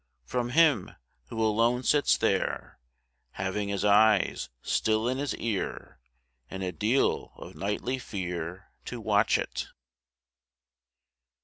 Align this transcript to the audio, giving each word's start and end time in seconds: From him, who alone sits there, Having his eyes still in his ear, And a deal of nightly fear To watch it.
From 0.25 0.49
him, 0.49 0.95
who 1.27 1.39
alone 1.39 1.83
sits 1.83 2.17
there, 2.17 2.79
Having 3.33 3.69
his 3.69 3.85
eyes 3.85 4.49
still 4.63 5.07
in 5.07 5.19
his 5.19 5.35
ear, 5.35 5.99
And 6.49 6.63
a 6.63 6.71
deal 6.71 7.33
of 7.35 7.53
nightly 7.53 7.99
fear 7.99 8.71
To 8.85 8.99
watch 8.99 9.37
it. 9.37 9.67